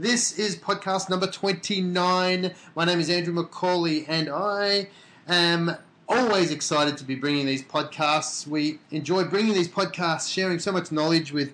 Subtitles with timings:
[0.00, 2.54] This is podcast number 29.
[2.76, 4.90] My name is Andrew McCauley, and I
[5.26, 5.74] am
[6.08, 8.46] always excited to be bringing these podcasts.
[8.46, 11.52] We enjoy bringing these podcasts, sharing so much knowledge with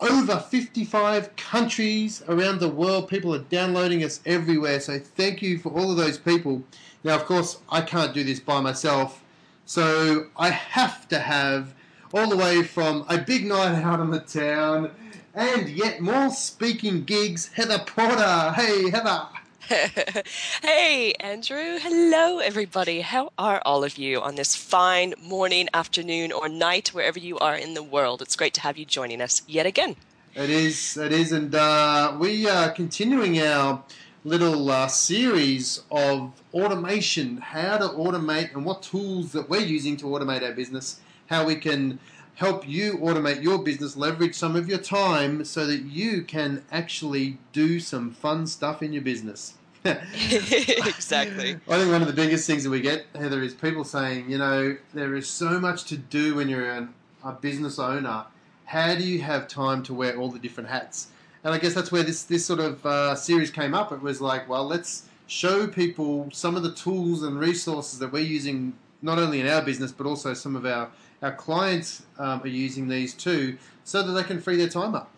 [0.00, 3.06] over 55 countries around the world.
[3.06, 6.62] People are downloading us everywhere, so thank you for all of those people.
[7.04, 9.22] Now, of course, I can't do this by myself,
[9.66, 11.74] so I have to have
[12.14, 14.90] all the way from a big night out on the town
[15.34, 18.52] and yet more speaking gigs, Heather Porter.
[18.52, 19.28] Hey, Heather.
[20.62, 21.78] hey, Andrew.
[21.78, 23.00] Hello, everybody.
[23.00, 27.56] How are all of you on this fine morning, afternoon, or night, wherever you are
[27.56, 28.20] in the world?
[28.20, 29.96] It's great to have you joining us yet again.
[30.34, 33.82] It is, it is, and uh, we are continuing our
[34.24, 40.06] little uh, series of automation, how to automate, and what tools that we're using to
[40.06, 41.98] automate our business, how we can
[42.36, 47.38] help you automate your business, leverage some of your time so that you can actually
[47.52, 49.54] do some fun stuff in your business.
[49.84, 51.56] exactly.
[51.68, 54.38] I think one of the biggest things that we get, Heather, is people saying, you
[54.38, 56.94] know, there is so much to do when you're an,
[57.24, 58.26] a business owner.
[58.66, 61.08] How do you have time to wear all the different hats?
[61.44, 63.90] And I guess that's where this, this sort of uh, series came up.
[63.90, 68.22] It was like, well, let's show people some of the tools and resources that we're
[68.22, 70.90] using not only in our business but also some of our
[71.22, 75.10] our clients um, are using these too, so that they can free their time up.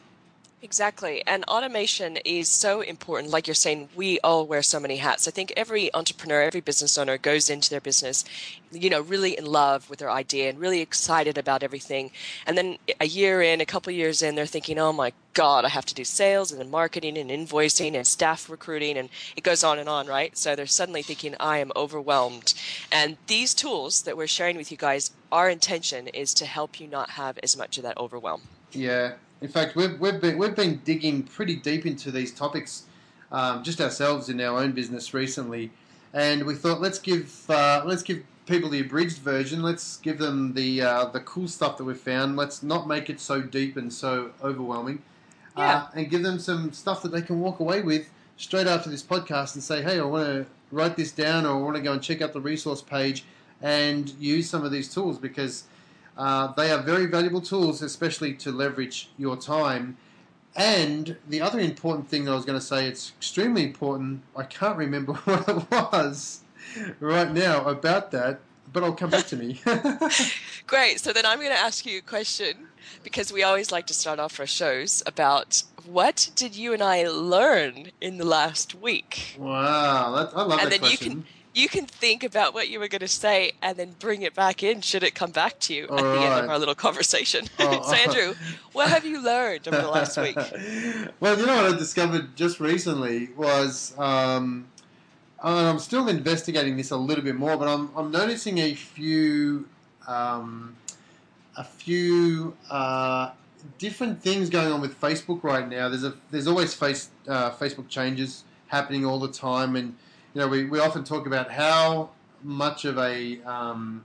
[0.64, 1.22] Exactly.
[1.26, 3.30] And automation is so important.
[3.30, 5.28] Like you're saying, we all wear so many hats.
[5.28, 8.24] I think every entrepreneur, every business owner goes into their business,
[8.72, 12.12] you know, really in love with their idea and really excited about everything.
[12.46, 15.68] And then a year in, a couple years in, they're thinking, oh my God, I
[15.68, 18.96] have to do sales and then marketing and invoicing and staff recruiting.
[18.96, 20.34] And it goes on and on, right?
[20.34, 22.54] So they're suddenly thinking, I am overwhelmed.
[22.90, 26.86] And these tools that we're sharing with you guys, our intention is to help you
[26.86, 28.40] not have as much of that overwhelm.
[28.72, 29.12] Yeah,
[29.44, 32.84] in fact, we've, we've, been, we've been digging pretty deep into these topics
[33.30, 35.70] um, just ourselves in our own business recently,
[36.14, 39.62] and we thought let's give uh, let's give people the abridged version.
[39.62, 42.36] Let's give them the uh, the cool stuff that we've found.
[42.36, 45.02] Let's not make it so deep and so overwhelming,
[45.58, 45.76] uh, yeah.
[45.76, 49.02] uh, and give them some stuff that they can walk away with straight after this
[49.02, 51.92] podcast and say, hey, I want to write this down, or I want to go
[51.92, 53.24] and check out the resource page
[53.60, 55.64] and use some of these tools because
[56.16, 59.96] uh, they are very valuable tools, especially to leverage your time.
[60.56, 64.22] And the other important thing that I was going to say, it's extremely important.
[64.36, 66.40] I can't remember what it was
[67.00, 68.40] right now about that,
[68.72, 69.60] but I'll come back to me.
[70.66, 71.00] Great.
[71.00, 72.68] So then I'm going to ask you a question
[73.02, 77.08] because we always like to start off our shows about what did you and I
[77.08, 79.36] learn in the last week?
[79.38, 81.08] Wow, that, I love and that then question.
[81.08, 84.22] you can you can think about what you were going to say and then bring
[84.22, 86.58] it back in should it come back to you All at the end of our
[86.58, 87.46] little conversation.
[87.66, 88.34] Oh, so, Andrew,
[88.72, 90.36] what have you learned over the last week?
[91.20, 94.66] well, you know what I discovered just recently was, um,
[95.42, 99.68] and I'm still investigating this a little bit more, but I'm, I'm noticing a few,
[100.06, 100.76] um,
[101.56, 103.30] a few uh,
[103.78, 105.88] different things going on with Facebook right now.
[105.88, 109.96] There's a there's always face uh, Facebook changes happening all the time, and
[110.34, 112.10] you know we, we often talk about how
[112.42, 114.04] much of a um,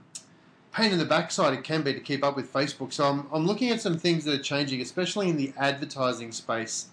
[0.72, 2.92] pain in the backside it can be to keep up with Facebook.
[2.92, 6.86] So I'm, I'm looking at some things that are changing, especially in the advertising space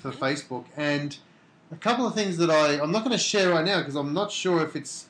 [0.00, 0.18] for Mhm.
[0.18, 0.64] Facebook.
[0.76, 1.16] And
[1.72, 4.14] a couple of things that I, I'm not going to share right now because I'm
[4.14, 5.06] not sure if it's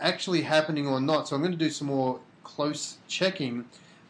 [0.00, 1.28] actually happening or not.
[1.28, 3.66] So I'm going to do some more close checking.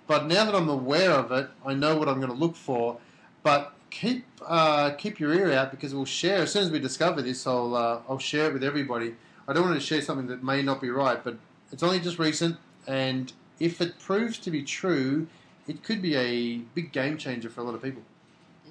[0.06, 2.98] But now that I'm aware of it, I know what I'm going to look for.
[3.42, 7.22] But keep uh, keep your ear out because we'll share as soon as we discover
[7.22, 7.46] this.
[7.46, 9.14] I'll uh, I'll share it with everybody.
[9.46, 11.36] I don't want to share something that may not be right, but
[11.72, 12.56] it's only just recent,
[12.86, 15.26] and if it proves to be true,
[15.68, 18.02] it could be a big game changer for a lot of people.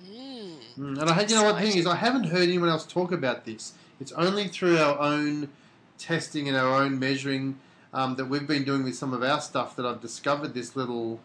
[0.06, 0.54] Mm.
[0.78, 2.86] Mm, And I, had, you know what the thing is, I haven't heard anyone else
[2.86, 3.74] talk about this.
[4.00, 5.50] It's only through our own
[5.98, 7.60] testing and our own measuring
[7.94, 11.20] um, that we've been doing with some of our stuff that I've discovered this little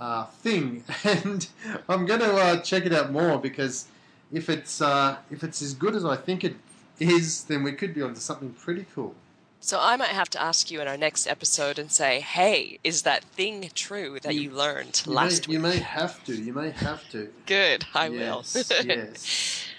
[0.00, 1.46] uh, thing, and
[1.88, 3.86] I'm going to uh, check it out more because
[4.32, 6.56] if it's uh, if it's as good as I think it
[7.00, 9.14] is, then we could be onto something pretty cool.
[9.60, 13.02] So I might have to ask you in our next episode and say, "Hey, is
[13.02, 16.34] that thing true that you, You- learned You last may, you may have to.
[16.34, 17.32] You may have to.
[17.46, 18.86] Good, I yes, will.
[18.86, 19.62] yes.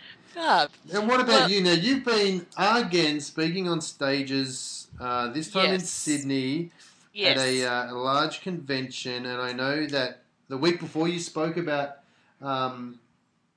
[0.93, 1.61] And what about Well- you?
[1.63, 4.87] Now you've been again speaking on stages.
[4.99, 6.71] Uh, this time in Sydney
[7.17, 7.35] Yes.
[7.39, 11.57] at a, uh, a large convention, and I know that the week before you spoke
[11.57, 11.97] about
[12.43, 12.99] um,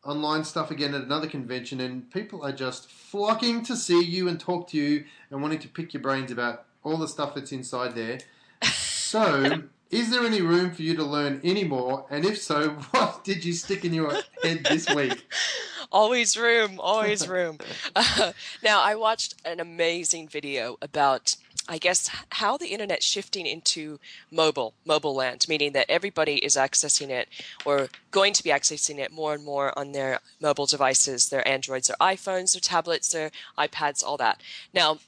[0.02, 4.40] online stuff again at another convention, and people are just flocking to see you and
[4.40, 7.94] talk to you and wanting to pick your brains about all the stuff that's inside
[7.94, 8.20] there.
[8.62, 12.06] So, is there any room for you to learn any more?
[12.08, 14.10] And if so, what did you stick in your
[14.42, 15.30] head this week?
[15.92, 17.58] always room, always room.
[17.94, 18.32] Uh,
[18.62, 21.36] now, I watched an amazing video about,
[21.70, 27.10] I guess, how the internet's shifting into mobile, mobile land, meaning that everybody is accessing
[27.10, 27.28] it
[27.64, 31.86] or going to be accessing it more and more on their mobile devices, their Androids,
[31.86, 34.42] their iPhones, their tablets, their iPads, all that.
[34.74, 34.98] Now,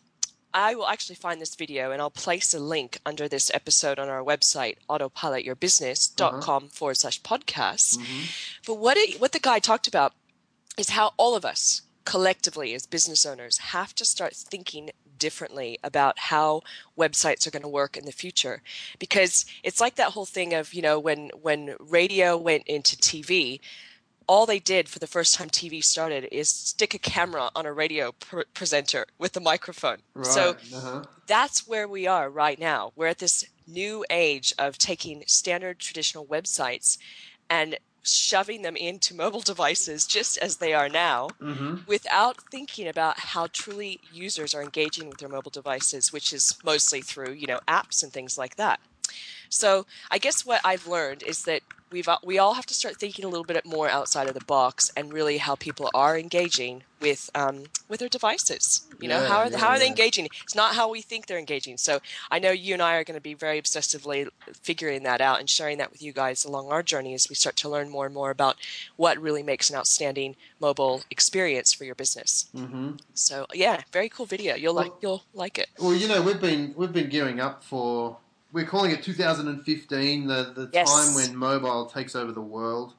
[0.55, 4.09] I will actually find this video and I'll place a link under this episode on
[4.09, 6.69] our website, autopilotyourbusiness.com uh-huh.
[6.71, 7.97] forward slash podcasts.
[7.97, 8.25] Mm-hmm.
[8.67, 10.13] But what it, what the guy talked about
[10.79, 14.91] is how all of us collectively as business owners have to start thinking
[15.27, 16.47] differently about how
[17.03, 18.57] websites are going to work in the future
[19.05, 19.35] because
[19.69, 21.61] it's like that whole thing of you know when when
[21.99, 23.61] radio went into TV
[24.33, 27.73] all they did for the first time TV started is stick a camera on a
[27.83, 30.27] radio pr- presenter with a microphone Right.
[30.37, 30.43] so
[30.79, 31.03] uh-huh.
[31.27, 32.81] that's where we are right now.
[32.97, 36.99] We're at this new age of taking standard traditional websites
[37.51, 41.79] and shoving them into mobile devices just as they are now Mm-hmm.
[41.87, 47.01] without thinking about how truly users are engaging with their mobile devices, which is mostly
[47.01, 48.81] through, you know, apps and things like that.
[49.53, 51.63] So I guess what I've learned is that
[51.93, 54.91] we've we all have to start thinking a little bit more outside of the box
[54.97, 58.87] and really how people are engaging with um, with their devices.
[58.99, 60.29] You know, Yeah, how are yeah, how are they engaging?
[60.43, 61.77] It's not how we think they're engaging.
[61.77, 62.01] So
[62.31, 65.51] I know you and I are going to be very obsessively figuring that out and
[65.51, 68.15] sharing that with you guys along our journey as we start to learn more and
[68.15, 68.57] more about
[68.97, 72.49] what really makes an outstanding mobile experience for your business.
[72.57, 72.93] Mm-hmm.
[73.13, 74.55] So yeah, very cool video.
[74.55, 75.69] You'll like you'll like it.
[75.79, 78.17] Well, you know, we've been we've been gearing up for
[78.53, 80.91] we're calling it 2015, the the Yes.
[80.91, 82.95] time when mobile takes over the world.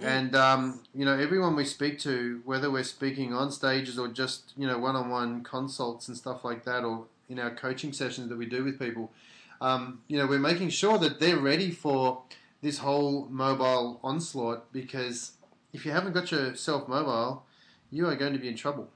[0.00, 0.06] Mm.
[0.06, 4.52] And um, you know, everyone we speak to, whether we're speaking on stages or just
[4.56, 8.46] you know one-on-one consults and stuff like that, or in our coaching sessions that we
[8.46, 9.12] do with people,
[9.60, 12.22] um, you know, we're making sure that they're ready for
[12.62, 14.72] this whole mobile onslaught.
[14.72, 15.32] Because
[15.72, 17.44] if you haven't got yourself mobile,
[17.90, 18.88] you are going to be in trouble.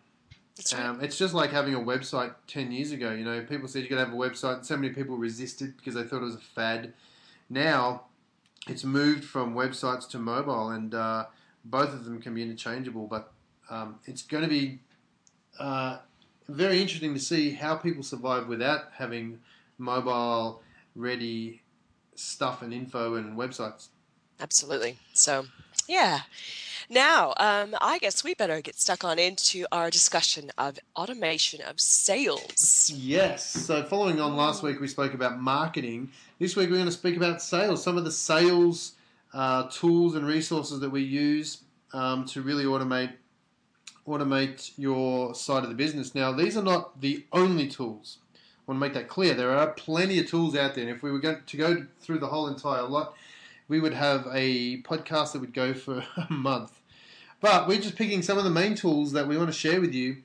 [0.72, 0.84] Right.
[0.84, 3.12] Um, it's just like having a website 10 years ago.
[3.12, 5.94] You know, people said you could have a website, and so many people resisted because
[5.94, 6.92] they thought it was a fad.
[7.48, 8.02] Now,
[8.68, 11.26] it's moved from websites to mobile, and uh,
[11.64, 13.32] both of them can be interchangeable, but
[13.70, 14.80] um, it's going to be
[15.58, 15.98] uh,
[16.48, 19.40] very interesting to see how people survive without having
[19.78, 20.62] mobile
[20.94, 21.62] ready
[22.14, 23.88] stuff and info and websites.
[24.40, 24.98] Absolutely.
[25.14, 25.46] So,
[25.88, 26.20] yeah.
[26.88, 31.80] Now, um, I guess we better get stuck on into our discussion of automation of
[31.80, 32.90] sales.
[32.94, 33.46] Yes.
[33.46, 36.10] So, following on last week, we spoke about marketing.
[36.38, 37.82] This week, we're going to speak about sales.
[37.82, 38.92] Some of the sales
[39.32, 41.58] uh, tools and resources that we use
[41.92, 43.12] um, to really automate
[44.06, 46.14] automate your side of the business.
[46.14, 48.18] Now, these are not the only tools.
[48.34, 49.34] I want to make that clear.
[49.34, 50.82] There are plenty of tools out there.
[50.82, 53.14] And if we were going to go through the whole entire lot,
[53.72, 56.78] we would have a podcast that would go for a month.
[57.40, 59.94] But we're just picking some of the main tools that we want to share with
[59.94, 60.18] you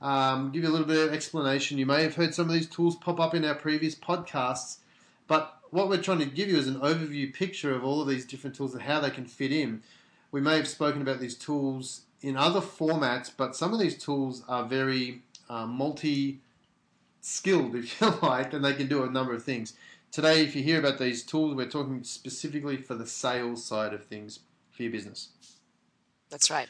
[0.00, 1.78] um, give you a little bit of explanation.
[1.78, 4.78] You may have heard some of these tools pop up in our previous podcasts,
[5.26, 8.24] but what we're trying to give you is an overview picture of all of these
[8.24, 9.82] different tools and how they can fit in.
[10.32, 14.42] We may have spoken about these tools in other formats, but some of these tools
[14.48, 16.40] are very uh, multi
[17.20, 19.74] skilled, if you like, and they can do a number of things.
[20.12, 24.04] Today, if you hear about these tools, we're talking specifically for the sales side of
[24.06, 24.40] things
[24.72, 25.28] for your business.
[26.30, 26.68] That's right.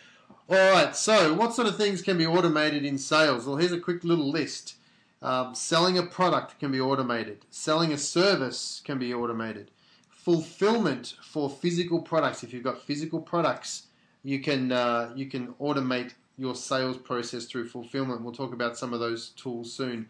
[0.49, 3.47] All right, so what sort of things can be automated in sales?
[3.47, 4.75] Well, here's a quick little list.
[5.23, 7.47] Um, selling a product can be automated.
[7.50, 9.70] Selling a service can be automated.
[10.09, 12.42] Fulfillment for physical products.
[12.42, 13.87] If you've got physical products,
[14.23, 18.23] you can uh, you can automate your sales process through fulfillment.
[18.23, 20.09] We'll talk about some of those tools soon.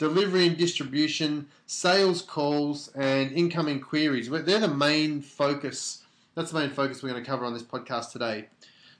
[0.00, 4.30] Delivery and distribution, sales calls, and incoming queries.
[4.30, 6.02] They're the main focus.
[6.34, 8.48] That's the main focus we're going to cover on this podcast today.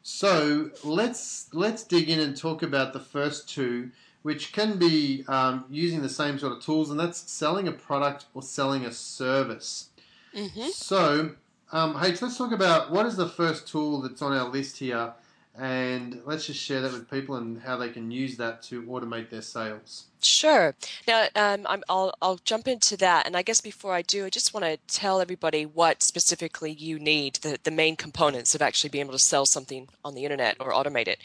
[0.03, 5.65] So let's let's dig in and talk about the first two, which can be um,
[5.71, 9.89] using the same sort of tools, and that's selling a product or selling a service.
[10.35, 11.31] hmm So,
[11.73, 15.15] um, H, let's talk about what is the first tool that's on our list here,
[15.57, 19.31] and let's just share that with people and how they can use that to automate
[19.31, 20.05] their sales.
[20.23, 20.75] Sure.
[21.09, 24.31] Now, um, I'm, I'll I'll jump into that, and I guess before I do, I
[24.31, 28.91] just want to tell everybody what specifically you need the the main components of actually
[28.91, 31.21] being able to sell something on the internet or automate it.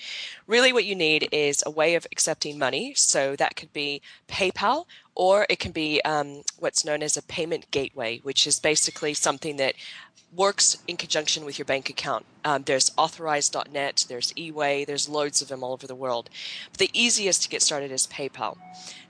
[0.47, 2.93] Really, what you need is a way of accepting money.
[2.95, 7.71] So that could be PayPal, or it can be um, what's known as a payment
[7.71, 9.75] gateway, which is basically something that
[10.35, 12.25] works in conjunction with your bank account.
[12.43, 16.29] Um, there's authorize.net, there's eWay, there's loads of them all over the world.
[16.71, 18.57] But the easiest to get started is PayPal.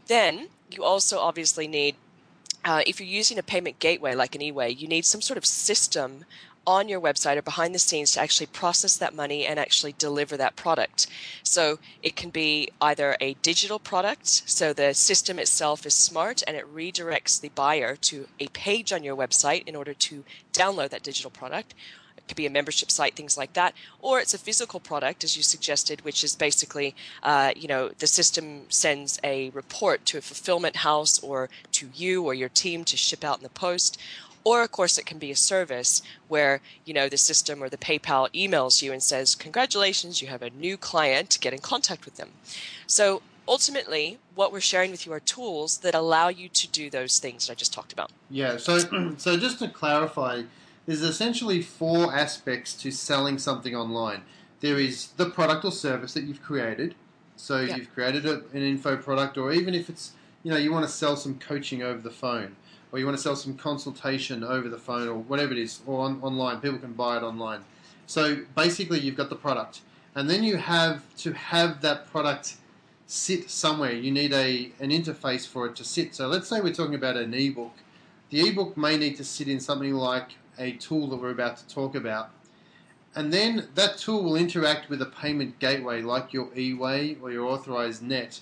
[0.07, 1.95] Then you also obviously need,
[2.63, 5.45] uh, if you're using a payment gateway like an eWay, you need some sort of
[5.45, 6.25] system
[6.67, 10.35] on your website or behind the scenes to actually process that money and actually deliver
[10.35, 11.07] that product.
[11.43, 16.57] So it can be either a digital product, so the system itself is smart and
[16.57, 21.03] it redirects the buyer to a page on your website in order to download that
[21.03, 21.75] digital product.
[22.27, 25.43] Could be a membership site, things like that, or it's a physical product, as you
[25.43, 30.77] suggested, which is basically, uh, you know, the system sends a report to a fulfillment
[30.77, 33.99] house or to you or your team to ship out in the post,
[34.45, 37.77] or, of course, it can be a service where, you know, the system or the
[37.77, 42.17] PayPal emails you and says, Congratulations, you have a new client, get in contact with
[42.17, 42.29] them.
[42.85, 47.17] So ultimately, what we're sharing with you are tools that allow you to do those
[47.17, 48.11] things that I just talked about.
[48.29, 48.77] Yeah, so
[49.17, 50.43] so just to clarify,
[50.85, 54.21] there's essentially four aspects to selling something online.
[54.61, 56.95] There is the product or service that you've created.
[57.35, 57.75] So yeah.
[57.75, 60.13] you've created a, an info product, or even if it's
[60.43, 62.55] you know you want to sell some coaching over the phone
[62.95, 66.05] or you want to sell some consultation over the phone or whatever it is, or
[66.05, 66.61] on, online.
[66.61, 67.59] People can buy it online.
[68.07, 69.81] So basically, you've got the product,
[70.15, 72.55] and then you have to have that product
[73.05, 73.91] sit somewhere.
[73.91, 76.15] You need a an interface for it to sit.
[76.15, 77.73] So let's say we're talking about an ebook.
[78.29, 81.67] The ebook may need to sit in something like a tool that we're about to
[81.67, 82.31] talk about.
[83.15, 87.45] And then that tool will interact with a payment gateway like your eWay or your
[87.45, 88.41] authorize.net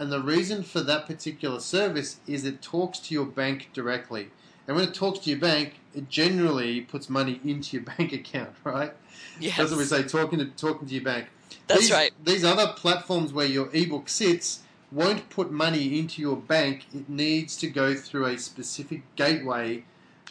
[0.00, 4.30] and the reason for that particular service is it talks to your bank directly.
[4.66, 8.54] And when it talks to your bank, it generally puts money into your bank account,
[8.64, 8.94] right?
[9.38, 9.58] Yes.
[9.58, 11.26] That's what we say, talking to talking to your bank.
[11.66, 12.12] That's these, right.
[12.24, 14.60] These other platforms where your ebook sits
[14.90, 16.86] won't put money into your bank.
[16.94, 19.84] It needs to go through a specific gateway,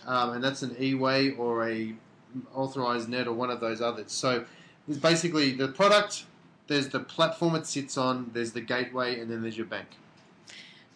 [0.05, 1.93] um, and that's an eWay or a
[2.53, 4.11] authorize.net or one of those others.
[4.11, 4.45] So
[4.87, 6.25] it's basically the product
[6.69, 9.87] there's the platform it sits on, there's the gateway, and then there's your bank.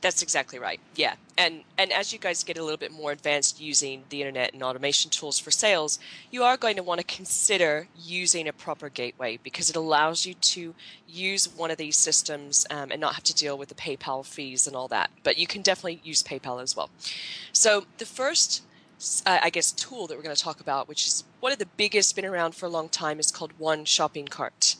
[0.01, 0.81] That's exactly right.
[0.95, 1.15] Yeah.
[1.37, 4.61] And and as you guys get a little bit more advanced using the internet and
[4.61, 5.97] automation tools for sales,
[6.29, 10.33] you are going to want to consider using a proper gateway because it allows you
[10.33, 10.75] to
[11.07, 14.67] use one of these systems um, and not have to deal with the PayPal fees
[14.67, 15.09] and all that.
[15.23, 16.89] But you can definitely use PayPal as well.
[17.53, 18.61] So the first
[19.25, 22.15] I guess, tool that we're going to talk about, which is one of the biggest,
[22.15, 24.75] been around for a long time, is called One Shopping Cart.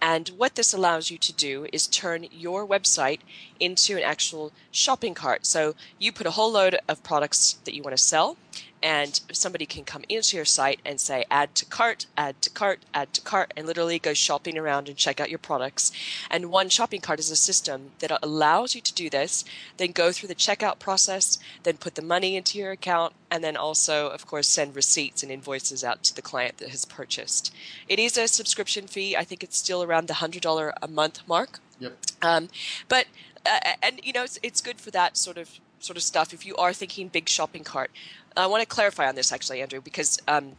[0.00, 3.20] And what this allows you to do is turn your website
[3.58, 5.46] into an actual shopping cart.
[5.46, 8.36] So you put a whole load of products that you want to sell,
[8.82, 12.80] and somebody can come into your site and say add to cart add to cart
[12.94, 15.92] add to cart and literally go shopping around and check out your products.
[16.30, 19.44] And one shopping cart is a system that allows you to do this
[19.76, 23.56] then go through the checkout process then put the money into your account and then
[23.56, 27.54] also of course send receipts and invoices out to the client that has purchased.
[27.88, 29.16] It is a subscription fee.
[29.16, 31.60] I think it's still around the $100 a month mark.
[31.78, 31.98] Yep.
[32.22, 32.48] Um,
[32.88, 33.06] but
[33.44, 36.46] uh, and you know it's, it's good for that sort of sort of stuff if
[36.46, 37.90] you are thinking big shopping cart
[38.36, 40.52] I want to clarify on this actually, Andrew, because um,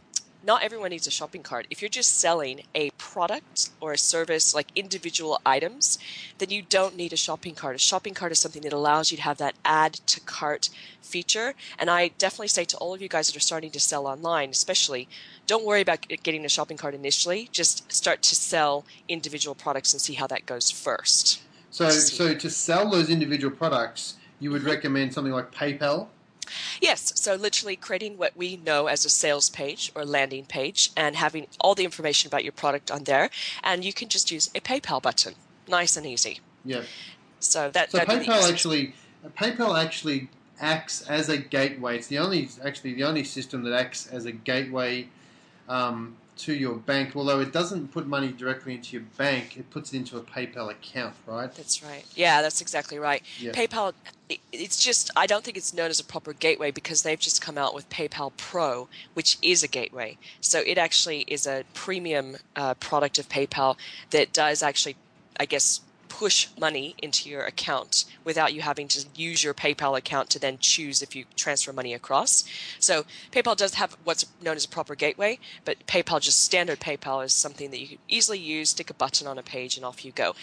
[0.44, 1.66] not everyone needs a shopping cart.
[1.70, 5.98] If you're just selling a product or a service like individual items,
[6.38, 7.76] then you don't need a shopping cart.
[7.76, 10.70] A shopping cart is something that allows you to have that add to cart
[11.00, 11.54] feature.
[11.78, 14.50] And I definitely say to all of you guys that are starting to sell online,
[14.50, 15.08] especially,
[15.46, 17.48] don't worry about getting a shopping cart initially.
[17.52, 21.42] Just start to sell individual products and see how that goes first.
[21.70, 26.08] So, so to sell those individual products, you would recommend something like PayPal
[26.80, 31.16] Yes, so literally creating what we know as a sales page or landing page and
[31.16, 33.30] having all the information about your product on there,
[33.62, 35.34] and you can just use a PayPal button,
[35.68, 36.40] nice and easy.
[36.64, 36.82] Yeah.
[37.40, 38.94] So that so PayPal actually
[39.36, 40.28] PayPal actually
[40.60, 41.96] acts as a gateway.
[41.96, 45.08] It's the only actually the only system that acts as a gateway
[45.68, 47.16] um, to your bank.
[47.16, 50.70] Although it doesn't put money directly into your bank, it puts it into a PayPal
[50.70, 51.52] account, right?
[51.54, 52.04] That's right.
[52.14, 53.22] Yeah, that's exactly right.
[53.38, 53.52] Yeah.
[53.52, 53.92] PayPal,
[54.52, 57.58] it's just, I don't think it's known as a proper gateway because they've just come
[57.58, 60.18] out with PayPal Pro, which is a gateway.
[60.40, 63.76] So it actually is a premium uh, product of PayPal
[64.10, 64.96] that does actually,
[65.38, 70.30] I guess, push money into your account without you having to use your PayPal account
[70.30, 72.44] to then choose if you transfer money across.
[72.78, 77.24] So PayPal does have what's known as a proper gateway, but PayPal, just standard PayPal,
[77.24, 80.04] is something that you can easily use, stick a button on a page, and off
[80.04, 80.34] you go.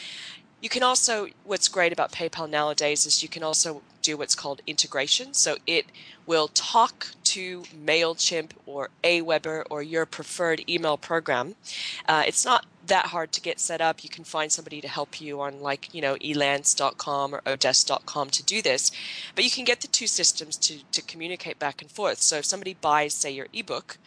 [0.62, 4.62] You can also, what's great about PayPal nowadays is you can also do what's called
[4.66, 5.34] integration.
[5.34, 5.86] So it
[6.26, 11.56] will talk to MailChimp or Aweber or your preferred email program.
[12.08, 14.04] Uh, it's not that hard to get set up.
[14.04, 18.44] You can find somebody to help you on like, you know, elance.com or odesk.com to
[18.44, 18.92] do this.
[19.34, 22.22] But you can get the two systems to, to communicate back and forth.
[22.22, 23.98] So if somebody buys, say, your ebook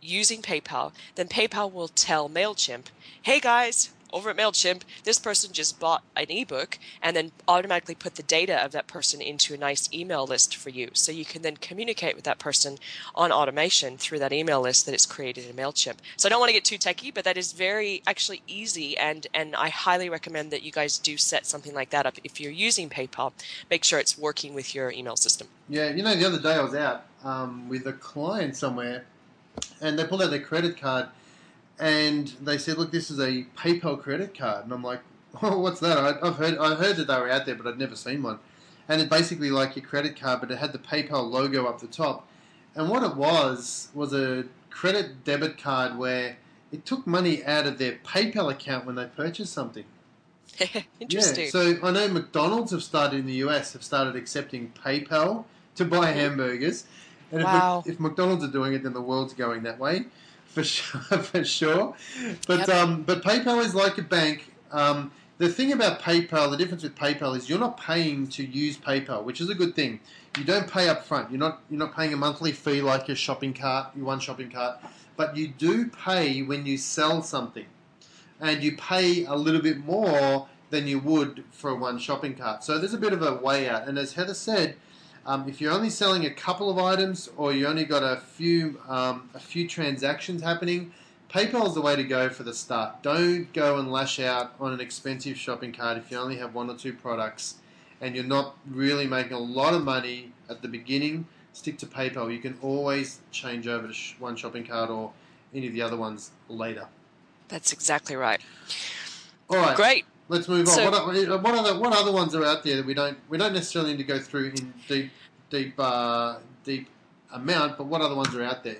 [0.00, 2.86] using PayPal, then PayPal will tell MailChimp,
[3.22, 8.16] hey guys, over at MailChimp, this person just bought an ebook and then automatically put
[8.16, 10.90] the data of that person into a nice email list for you.
[10.92, 12.78] So you can then communicate with that person
[13.14, 15.96] on automation through that email list that it's created in MailChimp.
[16.16, 19.26] So I don't want to get too techy, but that is very actually easy and,
[19.34, 22.16] and I highly recommend that you guys do set something like that up.
[22.24, 23.32] If you're using PayPal,
[23.70, 25.48] make sure it's working with your email system.
[25.68, 29.04] Yeah, you know, the other day I was out um, with a client somewhere
[29.80, 31.06] and they pulled out their credit card
[31.80, 35.00] and they said, "Look, this is a PayPal credit card," and I'm like,
[35.42, 37.78] "Oh, what's that?" I, have heard I heard that they were out there, but I'd
[37.78, 38.38] never seen one.
[38.88, 41.86] And it's basically like your credit card, but it had the PayPal logo up the
[41.86, 42.26] top.
[42.74, 46.36] And what it was was a credit debit card where
[46.72, 49.84] it took money out of their PayPal account when they purchased something.
[51.00, 51.44] Interesting.
[51.44, 55.44] Yeah, so I know McDonald's have started in the US have started accepting PayPal
[55.76, 56.18] to buy mm-hmm.
[56.18, 56.84] hamburgers.
[57.32, 57.84] And wow.
[57.86, 60.06] if, if McDonald's are doing it, then the world's going that way
[60.50, 61.00] for sure.
[61.22, 61.94] For sure.
[62.46, 62.68] But yep.
[62.70, 64.52] um, but PayPal is like a bank.
[64.72, 68.76] Um, the thing about PayPal, the difference with PayPal is you're not paying to use
[68.76, 70.00] PayPal, which is a good thing.
[70.36, 71.30] You don't pay up front.
[71.30, 74.50] You're not you're not paying a monthly fee like your shopping cart, your one shopping
[74.50, 74.78] cart,
[75.16, 77.66] but you do pay when you sell something,
[78.40, 82.64] and you pay a little bit more than you would for one shopping cart.
[82.64, 83.86] So there's a bit of a way out.
[83.88, 84.76] And as Heather said,
[85.26, 88.80] um, if you're only selling a couple of items or you only got a few
[88.88, 90.92] um, a few transactions happening,
[91.30, 93.02] PayPal is the way to go for the start.
[93.02, 96.68] Don't go and lash out on an expensive shopping cart if you only have one
[96.68, 97.56] or two products
[98.00, 101.26] and you're not really making a lot of money at the beginning.
[101.52, 102.32] Stick to PayPal.
[102.32, 105.12] You can always change over to one shopping cart or
[105.54, 106.86] any of the other ones later.
[107.48, 108.40] That's exactly right.
[109.48, 109.76] All right.
[109.76, 110.04] Great.
[110.30, 110.74] Let's move on.
[110.74, 113.52] So, what, what, other what other ones are out there that we don't we don't
[113.52, 115.10] necessarily need to go through in deep
[115.50, 116.86] deep uh, deep
[117.32, 118.76] amount, but what other ones are out there?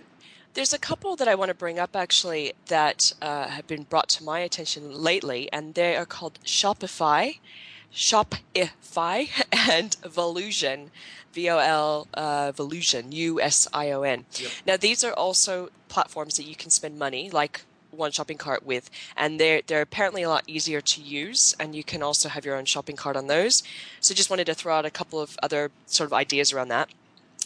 [0.54, 4.08] There's a couple that I want to bring up actually that uh, have been brought
[4.10, 7.40] to my attention lately, and they are called Shopify,
[7.92, 10.90] Shopify, and Volusion,
[11.32, 14.24] V O L uh, Volusion, U S I O N.
[14.36, 14.50] Yep.
[14.68, 18.90] Now these are also platforms that you can spend money, like one shopping cart with,
[19.16, 22.56] and they're they're apparently a lot easier to use, and you can also have your
[22.56, 23.62] own shopping cart on those.
[24.00, 26.88] So just wanted to throw out a couple of other sort of ideas around that.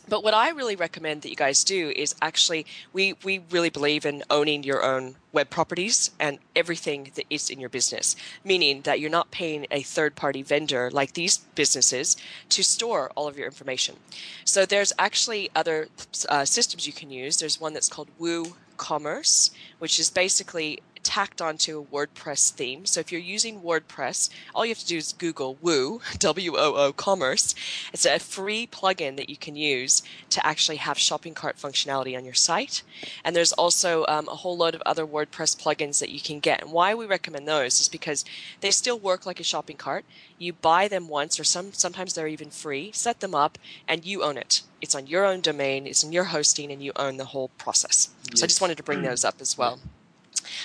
[0.06, 4.04] But what I really recommend that you guys do is actually we we really believe
[4.04, 9.00] in owning your own web properties and everything that is in your business, meaning that
[9.00, 12.16] you're not paying a third party vendor like these businesses
[12.50, 13.96] to store all of your information.
[14.44, 15.88] So there's actually other
[16.28, 17.38] uh, systems you can use.
[17.38, 20.80] There's one that's called Woo Commerce, which is basically
[21.14, 22.84] tacked onto a WordPress theme.
[22.84, 26.74] So if you're using WordPress, all you have to do is Google Woo, W O
[26.74, 27.54] O Commerce.
[27.92, 32.24] It's a free plugin that you can use to actually have shopping cart functionality on
[32.24, 32.82] your site.
[33.22, 36.62] And there's also um, a whole load of other WordPress plugins that you can get.
[36.62, 38.24] And why we recommend those is because
[38.60, 40.04] they still work like a shopping cart.
[40.36, 42.90] You buy them once, or some sometimes they're even free.
[42.90, 44.62] Set them up, and you own it.
[44.82, 45.86] It's on your own domain.
[45.86, 48.10] It's in your hosting, and you own the whole process.
[48.30, 48.40] Yes.
[48.40, 49.78] So I just wanted to bring those up as well.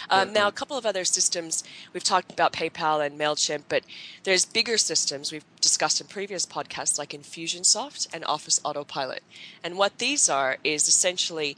[0.09, 3.83] Um, now, a couple of other systems we've talked about PayPal and Mailchimp, but
[4.23, 9.23] there's bigger systems we've discussed in previous podcasts like Infusionsoft and Office Autopilot.
[9.63, 11.57] And what these are is essentially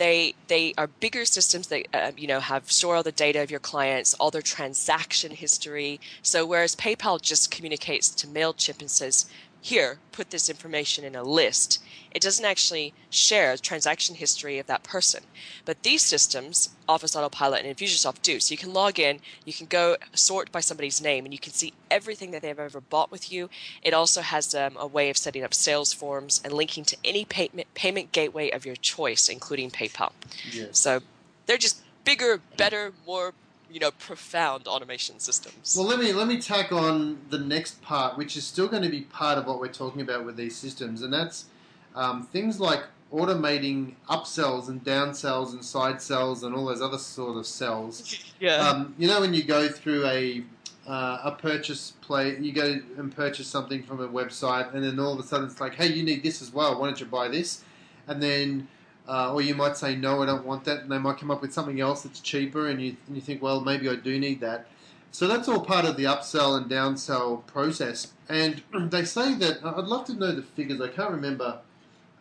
[0.00, 3.50] they they are bigger systems that uh, you know have store all the data of
[3.50, 6.00] your clients, all their transaction history.
[6.22, 9.26] So whereas PayPal just communicates to Mailchimp and says,
[9.60, 11.82] here, put this information in a list.
[12.12, 15.22] It doesn't actually share transaction history of that person.
[15.64, 18.40] But these systems, Office Autopilot and Infusionsoft do.
[18.40, 21.52] So you can log in, you can go sort by somebody's name, and you can
[21.52, 23.50] see everything that they've ever bought with you.
[23.82, 27.24] It also has um, a way of setting up sales forms and linking to any
[27.24, 30.12] payment, payment gateway of your choice, including PayPal.
[30.50, 30.78] Yes.
[30.78, 31.00] So
[31.46, 33.34] they're just bigger, better, more
[33.70, 35.76] you know profound automation systems.
[35.76, 38.88] Well, let me let me tack on the next part, which is still going to
[38.88, 41.46] be part of what we're talking about with these systems, and that's
[41.94, 47.36] um, things like automating upsells and downsells and side sells and all those other sort
[47.36, 48.18] of sells.
[48.40, 48.56] yeah.
[48.56, 50.44] Um, you know when you go through a
[50.86, 55.12] uh, a purchase play, you go and purchase something from a website, and then all
[55.12, 56.80] of a sudden it's like, hey, you need this as well.
[56.80, 57.62] Why don't you buy this?
[58.08, 58.66] And then
[59.08, 61.42] uh, or you might say, no, I don't want that, and they might come up
[61.42, 64.40] with something else that's cheaper, and you, and you think, well, maybe I do need
[64.40, 64.66] that.
[65.12, 68.12] So that's all part of the upsell and downsell process.
[68.28, 70.80] And they say that I'd love to know the figures.
[70.80, 71.58] I can't remember.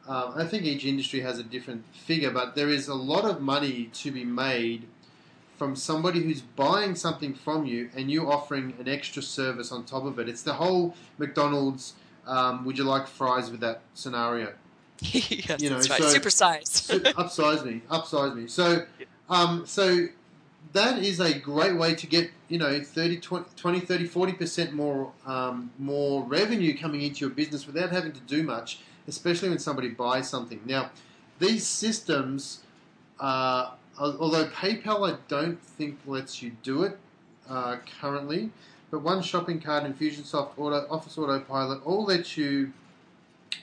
[0.08, 3.42] Uh, I think each industry has a different figure, but there is a lot of
[3.42, 4.88] money to be made
[5.56, 10.06] from somebody who's buying something from you and you offering an extra service on top
[10.06, 10.28] of it.
[10.28, 11.94] It's the whole McDonald's.
[12.26, 14.54] Um, would you like fries with that scenario?
[15.12, 16.02] yes, you know, that's right.
[16.02, 17.14] So, Supersize.
[17.14, 18.48] upsize me, upsize me.
[18.48, 18.86] So,
[19.30, 20.08] um, so
[20.74, 25.72] that is a great way to get you know 30 20, 30 40% more um,
[25.80, 30.30] more revenue coming into your business without having to do much especially when somebody buys
[30.30, 30.92] something now
[31.40, 32.62] these systems
[33.20, 36.98] uh, although paypal i don't think lets you do it
[37.50, 38.52] uh, currently
[38.92, 42.72] but one shopping cart infusionsoft auto, office autopilot all let you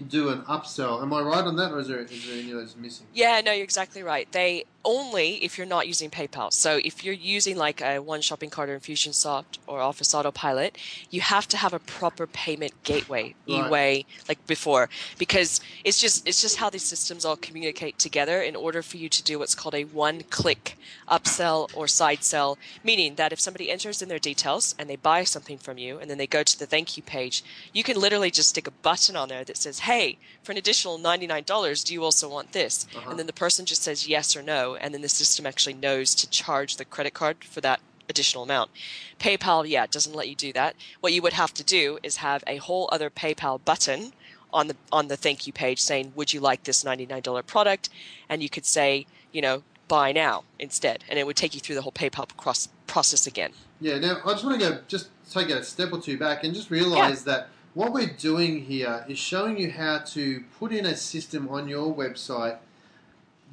[0.05, 1.03] do an upsell.
[1.03, 3.07] Am I right on that, or is there, is there any of those missing?
[3.15, 4.31] Yeah, no, you're exactly right.
[4.33, 6.53] They only if you're not using PayPal.
[6.53, 10.79] So if you're using like a One Shopping Cart or Infusionsoft or Office Autopilot,
[11.11, 13.65] you have to have a proper payment gateway, right.
[13.65, 18.55] eWay, like before, because it's just it's just how these systems all communicate together in
[18.55, 23.33] order for you to do what's called a one-click upsell or side sell, meaning that
[23.33, 26.29] if somebody enters in their details and they buy something from you and then they
[26.29, 29.43] go to the thank you page, you can literally just stick a button on there
[29.43, 33.11] that says, "Hey, for an additional $99, do you also want this?" Uh-huh.
[33.11, 36.15] And then the person just says yes or no and then the system actually knows
[36.17, 38.71] to charge the credit card for that additional amount.
[39.19, 40.77] PayPal, yeah, doesn't let you do that.
[41.01, 44.13] What you would have to do is have a whole other PayPal button
[44.53, 47.89] on the on the thank you page saying, "Would you like this $99 product?"
[48.29, 51.75] and you could say, you know, buy now instead, and it would take you through
[51.75, 53.53] the whole PayPal cross process again.
[53.81, 53.99] Yeah.
[53.99, 56.71] Now I just want to go just take a step or two back and just
[56.71, 57.33] realize yeah.
[57.33, 61.69] that what we're doing here is showing you how to put in a system on
[61.69, 62.57] your website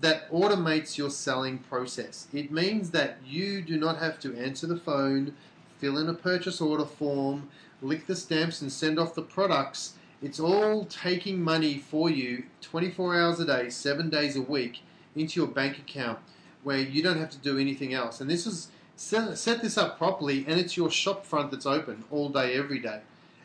[0.03, 2.27] that automates your selling process.
[2.33, 5.33] It means that you do not have to answer the phone,
[5.77, 7.47] fill in a purchase order form,
[7.81, 9.93] lick the stamps, and send off the products.
[10.21, 14.81] It's all taking money for you 24 hours a day, seven days a week
[15.15, 16.19] into your bank account
[16.63, 18.19] where you don't have to do anything else.
[18.19, 22.03] And this is set, set this up properly, and it's your shop front that's open
[22.11, 22.99] all day, every day.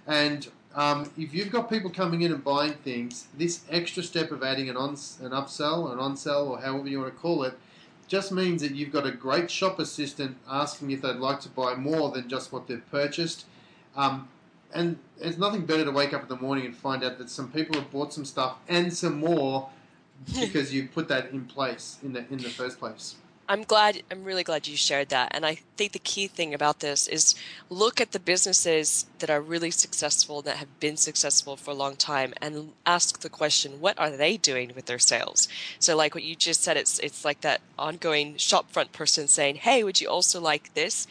[0.08, 4.44] And um, if you've got people coming in and buying things, this extra step of
[4.44, 7.58] adding an on an upsell, an on-sell, or however you want to call it,
[8.06, 11.74] just means that you've got a great shop assistant asking if they'd like to buy
[11.74, 13.44] more than just what they've purchased.
[13.96, 14.28] Um,
[14.72, 17.50] and there's nothing better to wake up in the morning and find out that some
[17.50, 19.70] people have bought some stuff and some more
[20.40, 23.16] because you put that in place in the in the first place.
[23.48, 25.30] I'm glad, I'm really glad you shared that.
[25.34, 27.34] And I think the key thing about this is
[27.70, 31.96] look at the businesses that are really successful, that have been successful for a long
[31.96, 35.48] time, and ask the question, what are they doing with their sales?
[35.78, 39.82] So, like what you just said, it's, it's like that ongoing shopfront person saying, hey,
[39.82, 41.06] would you also like this?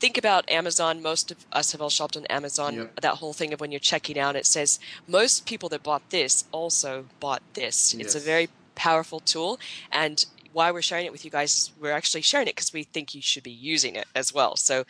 [0.00, 1.02] Think about Amazon.
[1.02, 2.74] Most of us have all shopped on Amazon.
[2.74, 3.00] Yep.
[3.02, 6.44] That whole thing of when you're checking out, it says most people that bought this
[6.50, 7.94] also bought this.
[7.94, 8.06] Yes.
[8.06, 9.58] It's a very powerful tool
[9.92, 13.14] and why we're sharing it with you guys, we're actually sharing it because we think
[13.14, 14.56] you should be using it as well.
[14.56, 14.84] So,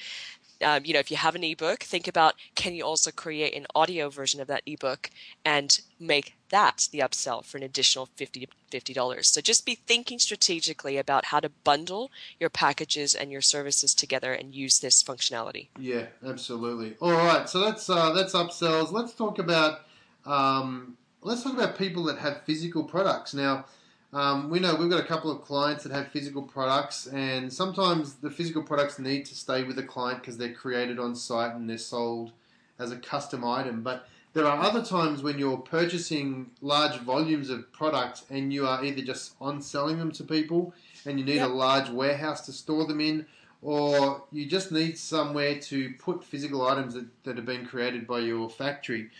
[0.63, 3.67] um, you know, if you have an ebook, think about can you also create an
[3.75, 5.11] audio version of that ebook
[5.45, 9.25] and make that the upsell for an additional 50 $50.
[9.25, 14.33] So just be thinking strategically about how to bundle your packages and your services together
[14.33, 15.69] and use this functionality.
[15.79, 16.97] Yeah, absolutely.
[17.01, 18.91] All right, so that's uh, that's upsells.
[18.93, 19.81] Let's talk about
[20.27, 23.67] um, let's talk about people that have physical products now.
[24.15, 28.15] Um, we know we've got a couple of clients that have physical products, and sometimes
[28.15, 31.69] the physical products need to stay with the client because they're created on site and
[31.69, 32.31] they're sold
[32.79, 33.83] as a custom item.
[33.83, 38.85] But there are other times when you're purchasing large volumes of products and you are
[38.85, 40.73] either just on selling them to people
[41.05, 41.51] and you need yep.
[41.51, 43.27] a large warehouse to store them in,
[43.63, 48.21] or you just need somewhere to put physical items that, that have been created by
[48.21, 49.11] your factory.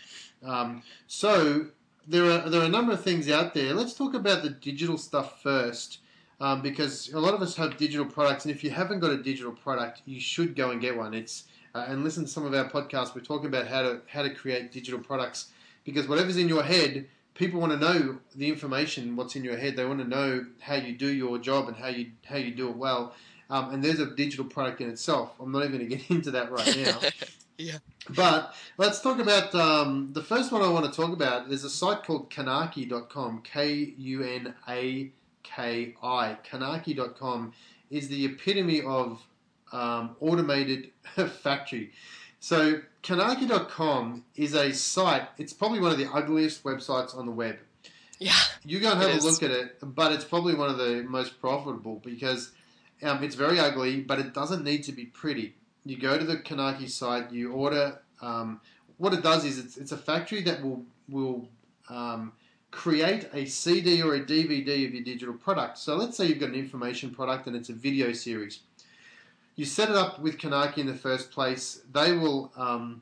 [0.41, 1.67] Um, so
[2.07, 3.73] there are there are a number of things out there.
[3.73, 5.99] Let's talk about the digital stuff first,
[6.39, 9.21] um, because a lot of us have digital products, and if you haven't got a
[9.21, 11.13] digital product, you should go and get one.
[11.13, 13.15] It's uh, and listen to some of our podcasts.
[13.15, 15.51] We're talking about how to how to create digital products
[15.83, 19.75] because whatever's in your head, people want to know the information, what's in your head.
[19.75, 22.69] They want to know how you do your job and how you how you do
[22.69, 23.13] it well.
[23.49, 25.33] Um, and there's a digital product in itself.
[25.39, 26.99] I'm not even going to get into that right now.
[27.57, 27.77] Yeah.
[28.09, 31.47] But let's talk about um, the first one I want to talk about.
[31.47, 35.11] There's a site called Kunaki.com, K U N A
[35.43, 36.37] K I.
[36.49, 37.53] Kunaki.com
[37.89, 39.25] is the epitome of
[39.71, 40.91] um, automated
[41.41, 41.91] factory.
[42.39, 47.57] So, Kunaki.com is a site, it's probably one of the ugliest websites on the web.
[48.19, 48.33] Yeah.
[48.63, 51.39] You go and have a look at it, but it's probably one of the most
[51.41, 52.51] profitable because
[53.03, 55.55] um, it's very ugly, but it doesn't need to be pretty
[55.85, 57.99] you go to the Kunaki site, you order.
[58.21, 58.59] Um,
[58.97, 61.47] what it does is it's, it's a factory that will will
[61.89, 62.33] um,
[62.71, 65.77] create a CD or a DVD of your digital product.
[65.77, 68.59] So let's say you've got an information product and it's a video series.
[69.55, 71.81] You set it up with Kunaki in the first place.
[71.93, 73.01] They will um,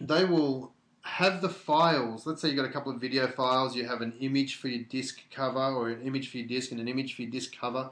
[0.00, 2.26] they will have the files.
[2.26, 3.76] Let's say you've got a couple of video files.
[3.76, 6.80] You have an image for your disc cover or an image for your disc and
[6.80, 7.90] an image for your disc cover.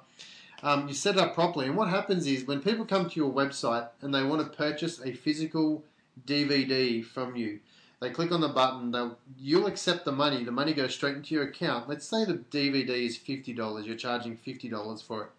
[0.63, 3.33] Um, you set it up properly, and what happens is when people come to your
[3.33, 5.83] website and they want to purchase a physical
[6.25, 7.59] DVD from you,
[8.01, 8.91] they click on the button.
[8.91, 10.45] They'll you'll accept the money.
[10.45, 11.89] The money goes straight into your account.
[11.89, 13.87] Let's say the DVD is fifty dollars.
[13.87, 15.31] You're charging fifty dollars for it.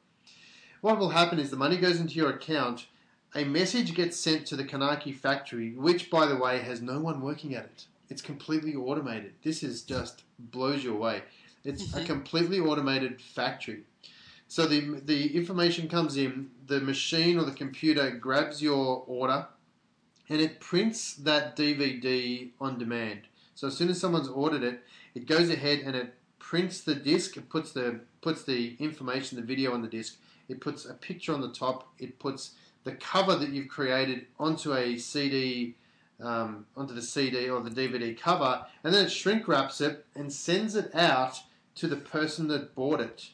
[0.81, 2.87] What will happen is the money goes into your account.
[3.35, 7.21] A message gets sent to the Kunaki factory, which, by the way, has no one
[7.21, 7.85] working at it.
[8.09, 9.33] It's completely automated.
[9.43, 11.23] This is just blows you away.
[11.63, 13.83] It's a completely automated factory.
[14.53, 16.51] So the the information comes in.
[16.67, 19.47] The machine or the computer grabs your order
[20.29, 23.21] and it prints that DVD on demand.
[23.55, 24.83] So as soon as someone's ordered it,
[25.15, 27.35] it goes ahead and it prints the disc.
[27.35, 30.19] It puts the puts the information, the video on the disc.
[30.47, 31.87] It puts a picture on the top.
[31.97, 32.51] It puts
[32.83, 35.77] the cover that you've created onto a CD,
[36.21, 40.31] um, onto the CD or the DVD cover, and then it shrink wraps it and
[40.31, 41.39] sends it out
[41.73, 43.31] to the person that bought it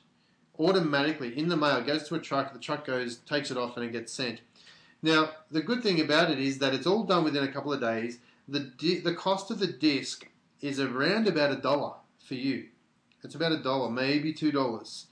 [0.59, 1.81] automatically in the mail.
[1.81, 2.53] Goes to a truck.
[2.53, 4.41] The truck goes, takes it off, and it gets sent.
[5.01, 7.79] Now, the good thing about it is that it's all done within a couple of
[7.79, 8.19] days.
[8.47, 10.27] The di- the cost of the disc
[10.61, 12.67] is around about a dollar for you.
[13.23, 15.07] It's about a dollar, maybe two dollars,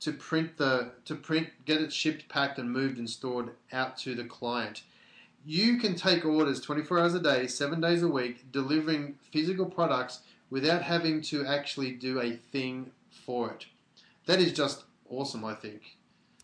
[0.00, 4.14] to print the to print, get it shipped, packed, and moved and stored out to
[4.14, 4.82] the client.
[5.44, 10.20] You can take orders 24 hours a day, seven days a week, delivering physical products
[10.50, 12.90] without having to actually do a thing
[13.24, 13.66] for it.
[14.26, 15.82] That is just awesome, I think.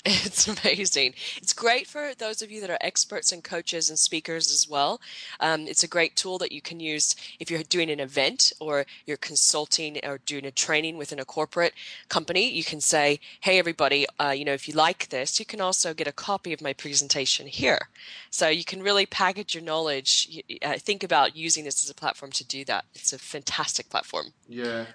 [0.05, 1.15] It's amazing.
[1.37, 5.01] It's great for those of you that are experts and coaches and speakers as well.
[5.39, 8.85] Um, it's a great tool that you can use if you're doing an event or
[9.07, 11.75] you're consulting or doing a training within a corporate
[12.09, 12.51] company.
[12.51, 15.95] You can say, "Hey, everybody, uh, you know, if you like this, you can also
[15.95, 17.89] get a copy of my presentation here."
[18.31, 20.43] So you can really package your knowledge.
[20.63, 22.87] Uh, think about using this as a platform to do that.
[22.95, 24.33] It's a fantastic platform.
[24.49, 24.87] Yeah,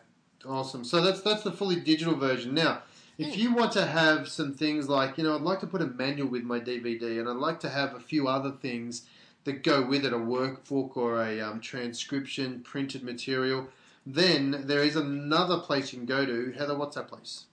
[0.45, 0.83] awesome.
[0.83, 2.83] So that's that's the fully digital version now.
[3.17, 5.87] If you want to have some things like, you know, I'd like to put a
[5.87, 9.07] manual with my DVD, and I'd like to have a few other things
[9.45, 13.69] that go with it, a workbook or a um, transcription, printed material,
[14.05, 16.51] then there is another place you can go to.
[16.51, 17.45] Heather, what's that place?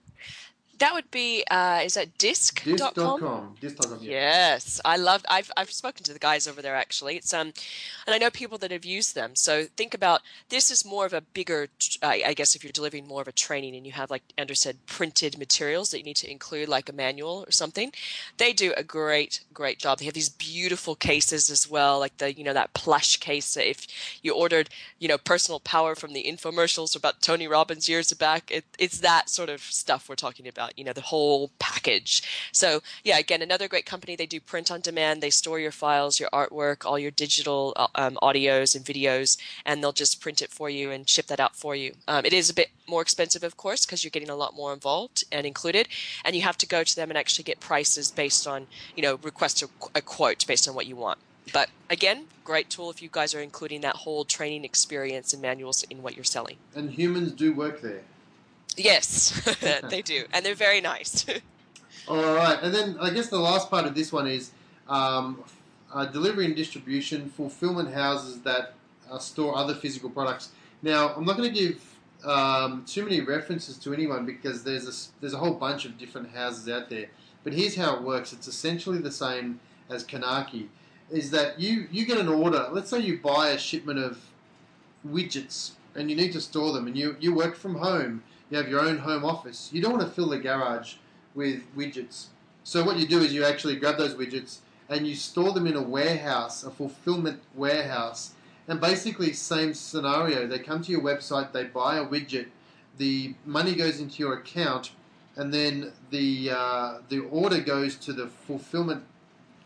[0.79, 2.75] That would be, uh, is that disc.com?
[2.75, 3.55] Disc.com.
[3.61, 3.99] Disc.com.
[4.01, 4.11] Yeah.
[4.11, 7.15] Yes, I love I've I've spoken to the guys over there actually.
[7.17, 7.53] It's um,
[8.05, 9.35] and I know people that have used them.
[9.35, 11.67] So think about this is more of a bigger.
[12.01, 14.55] I, I guess if you're delivering more of a training and you have like Andrew
[14.55, 17.91] said, printed materials that you need to include, like a manual or something,
[18.37, 19.99] they do a great great job.
[19.99, 23.53] They have these beautiful cases as well, like the you know that plush case.
[23.53, 23.87] That if
[24.21, 28.65] you ordered you know personal power from the infomercials about Tony Robbins years back, it,
[28.79, 32.23] it's that sort of stuff we're talking about you know the whole package.
[32.51, 34.15] So yeah again another great company.
[34.15, 35.21] They do print on demand.
[35.21, 39.81] They store your files your artwork all your digital uh, um, audios and videos and
[39.81, 41.93] they'll just print it for you and ship that out for you.
[42.07, 44.73] Um, it is a bit more expensive of course because you're getting a lot more
[44.73, 45.87] involved and included
[46.23, 49.19] and you have to go to them and actually get prices based on you know
[49.21, 51.19] request a, a quote based on what you want.
[51.53, 55.83] But again, great tool if you guys are including that whole training experience and manuals
[55.83, 56.57] in what you're selling.
[56.75, 58.01] And humans do work there.
[58.77, 59.41] Yes,
[59.89, 61.25] they do, and they're very nice.
[62.07, 64.51] All right, and then I guess the last part of this one is
[64.87, 65.43] um,
[65.93, 68.73] uh, delivery and distribution, fulfillment houses that
[69.09, 70.49] uh, store other physical products.
[70.83, 71.81] Now, I'm not going to give
[72.23, 76.31] um, too many references to anyone because there's a, there's a whole bunch of different
[76.31, 77.07] houses out there.
[77.43, 79.59] But here's how it works: it's essentially the same
[79.89, 80.67] as Kunaki.
[81.11, 82.67] Is that you you get an order?
[82.71, 84.19] Let's say you buy a shipment of
[85.07, 88.69] widgets and you need to store them, and you you work from home you have
[88.69, 89.69] your own home office.
[89.73, 90.95] You don't want to fill the garage
[91.33, 92.27] with widgets.
[92.63, 95.75] So what you do is you actually grab those widgets and you store them in
[95.75, 98.31] a warehouse, a fulfillment warehouse.
[98.67, 100.47] And basically, same scenario.
[100.47, 102.47] They come to your website, they buy a widget,
[102.97, 104.91] the money goes into your account,
[105.35, 109.03] and then the uh, the order goes to the fulfillment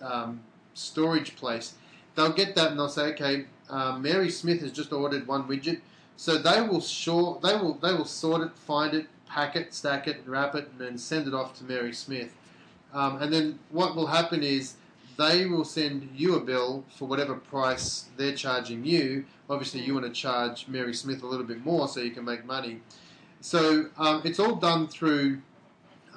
[0.01, 0.41] um,
[0.73, 1.75] storage place.
[2.15, 5.81] They'll get that and they'll say, okay, uh, Mary Smith has just ordered one widget.
[6.19, 10.05] So they will sure they will they will sort it, find it, pack it, stack
[10.05, 12.36] it, wrap it, and then send it off to Mary Smith.
[12.93, 14.73] Um, and then what will happen is
[15.17, 19.23] they will send you a bill for whatever price they're charging you.
[19.49, 22.43] Obviously, you want to charge Mary Smith a little bit more so you can make
[22.43, 22.82] money.
[23.39, 25.41] So um, it's all done through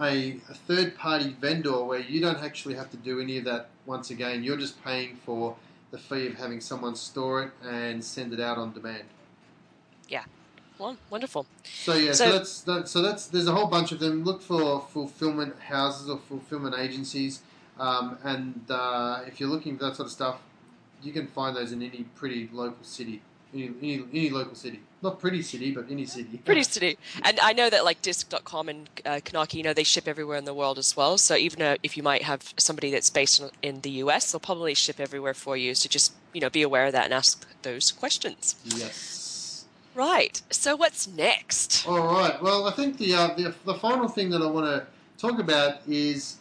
[0.00, 3.68] a, a third party vendor where you don't actually have to do any of that
[3.86, 4.42] once again.
[4.42, 5.54] You're just paying for
[5.92, 9.04] the fee of having someone store it and send it out on demand.
[10.08, 10.24] Yeah.
[10.78, 11.46] Well, wonderful.
[11.64, 14.24] So yeah, so, So- that's that, so that's there's a whole bunch of them.
[14.24, 17.40] Look for fulfillment houses or fulfillment agencies,
[17.78, 20.40] um, and uh, if you're looking for that sort of stuff,
[21.02, 23.22] you can find those in any pretty local city,
[23.54, 24.80] any, any, any local city.
[25.02, 26.38] Not pretty city, but any city.
[26.44, 26.96] Pretty city.
[27.24, 30.44] And I know that like disc.com and uh, Kunaki, you know, they ship everywhere in
[30.44, 31.18] the world as well.
[31.18, 34.38] So even uh, if you might have somebody that's based in, in the US, they'll
[34.40, 35.74] probably ship everywhere for you.
[35.74, 38.54] So just, you know, be aware of that and ask those questions.
[38.64, 39.18] Yes.
[39.94, 40.40] Right.
[40.50, 41.86] So what's next?
[41.86, 42.40] All right.
[42.42, 44.86] Well, I think the uh, the, the final thing that I want to
[45.18, 46.36] talk about is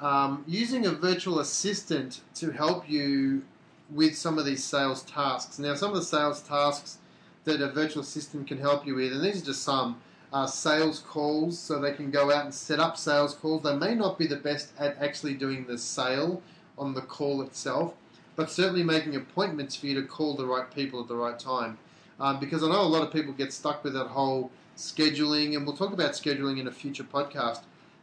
[0.00, 3.42] um, using a virtual assistant to help you
[3.90, 5.58] with some of these sales tasks.
[5.58, 6.98] Now, some of the sales tasks
[7.44, 10.00] that a virtual assistant can help you with, and these are just some,
[10.32, 13.62] are sales calls, so they can go out and set up sales calls.
[13.62, 16.42] They may not be the best at actually doing the sale
[16.78, 17.94] on the call itself,
[18.34, 21.78] but certainly making appointments for you to call the right people at the right time.
[22.20, 25.66] Um, because I know a lot of people get stuck with that whole scheduling, and
[25.66, 27.62] we'll talk about scheduling in a future podcast.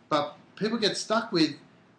[0.10, 1.56] But people get stuck with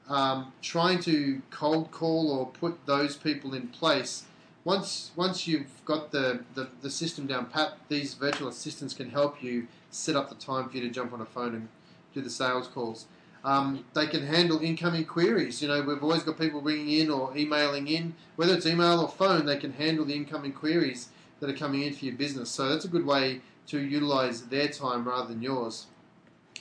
[0.09, 4.25] um, trying to cold call or put those people in place.
[4.64, 9.42] Once once you've got the, the, the system down pat, these virtual assistants can help
[9.42, 11.68] you set up the time for you to jump on a phone and
[12.14, 13.07] do the sales calls.
[13.44, 15.61] Um, they can handle incoming queries.
[15.61, 18.14] You know, we've always got people ringing in or emailing in.
[18.37, 21.09] Whether it's email or phone, they can handle the incoming queries
[21.42, 22.50] that are coming in for your business.
[22.50, 25.87] So that's a good way to utilize their time rather than yours.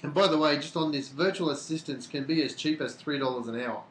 [0.02, 3.48] And by the way, just on this, virtual assistants can be as cheap as $3
[3.48, 3.84] an hour.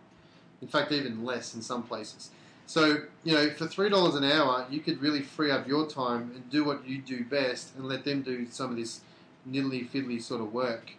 [0.61, 2.31] In fact, even less in some places.
[2.67, 6.51] So, you know, for $3 an hour, you could really free up your time and
[6.51, 9.03] do what you do best and let them do some of this
[9.49, 10.91] niddly fiddly sort of work.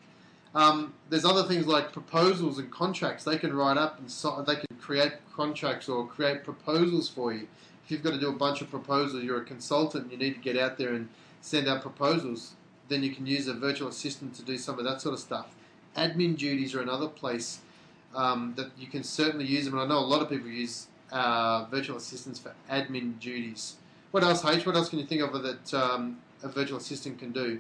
[0.56, 3.26] Um, there's other things like proposals and contracts.
[3.26, 7.48] They can write up and so, they can create contracts or create proposals for you.
[7.84, 10.40] If you've got to do a bunch of proposals, you're a consultant, you need to
[10.40, 11.10] get out there and
[11.42, 12.54] send out proposals.
[12.88, 15.56] Then you can use a virtual assistant to do some of that sort of stuff.
[15.98, 17.60] Admin duties are another place
[18.16, 20.88] um, that you can certainly use them, and I know a lot of people use
[21.12, 23.76] uh, virtual assistants for admin duties.
[24.12, 24.66] What else, H?
[24.66, 27.60] What else can you think of that um, a virtual assistant can do?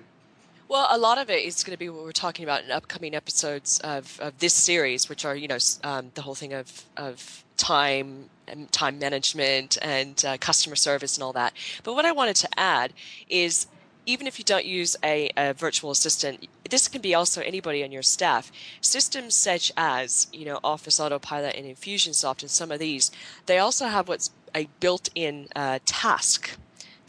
[0.67, 3.13] Well, a lot of it is going to be what we're talking about in upcoming
[3.13, 7.43] episodes of, of this series, which are, you know, um, the whole thing of, of
[7.57, 8.29] time
[8.71, 11.53] time management and uh, customer service and all that.
[11.83, 12.93] But what I wanted to add
[13.29, 13.67] is
[14.05, 17.91] even if you don't use a, a virtual assistant, this can be also anybody on
[17.91, 18.51] your staff.
[18.81, 23.11] Systems such as, you know, Office Autopilot and Infusionsoft and some of these,
[23.45, 26.57] they also have what's a built-in uh, task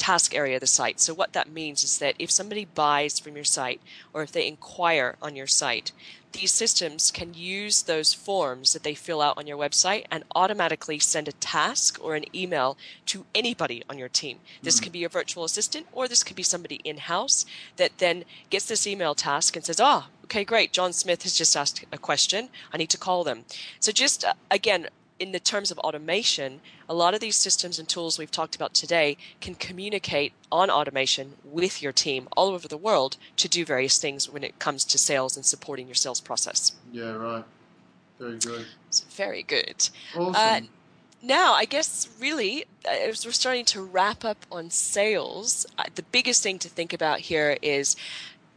[0.02, 0.98] task area of the site.
[0.98, 3.80] So what that means is that if somebody buys from your site
[4.12, 5.92] or if they inquire on your site,
[6.32, 10.98] these systems can use those forms that they fill out on your website and automatically
[10.98, 14.38] send a task or an email to anybody on your team.
[14.62, 18.24] This could be a virtual assistant or this could be somebody in house that then
[18.50, 20.72] gets this email task and says, "Ah, okay, great.
[20.72, 22.48] John Smith has just asked a question.
[22.72, 23.44] I need to call them."
[23.78, 24.88] So just uh, again,
[25.22, 28.74] in the terms of automation, a lot of these systems and tools we've talked about
[28.74, 33.98] today can communicate on automation with your team all over the world to do various
[33.98, 36.72] things when it comes to sales and supporting your sales process.
[36.90, 37.44] Yeah, right.
[38.18, 38.66] Very good.
[39.10, 39.88] Very good.
[40.16, 40.34] Awesome.
[40.36, 40.60] Uh,
[41.22, 46.02] Now, I guess really, uh, as we're starting to wrap up on sales, uh, the
[46.02, 47.94] biggest thing to think about here is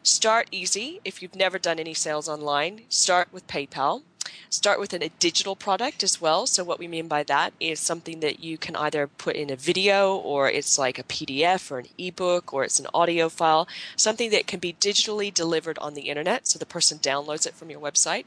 [0.02, 1.00] start easy.
[1.06, 4.02] If you've never done any sales online, start with PayPal.
[4.50, 6.48] Start with a digital product as well.
[6.48, 9.56] So, what we mean by that is something that you can either put in a
[9.56, 14.32] video or it's like a PDF or an ebook or it's an audio file, something
[14.32, 17.80] that can be digitally delivered on the internet so the person downloads it from your
[17.80, 18.26] website.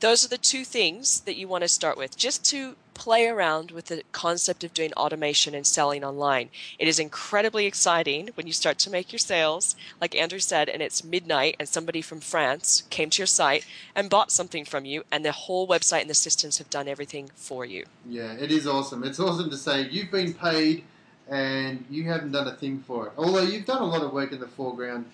[0.00, 3.70] Those are the two things that you want to start with just to play around
[3.70, 6.50] with the concept of doing automation and selling online.
[6.78, 10.82] It is incredibly exciting when you start to make your sales, like Andrew said, and
[10.82, 15.04] it's midnight and somebody from France came to your site and bought something from you,
[15.12, 17.84] and the whole website and the systems have done everything for you.
[18.04, 19.04] Yeah, it is awesome.
[19.04, 20.82] It's awesome to say you've been paid
[21.30, 23.12] and you haven't done a thing for it.
[23.16, 25.06] Although you've done a lot of work in the foreground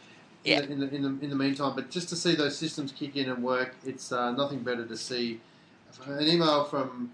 [0.44, 2.92] in, the, in, the, in, the, in the meantime, but just to see those systems
[2.92, 5.40] kick in and work, it's uh, nothing better to see
[6.06, 7.13] an email from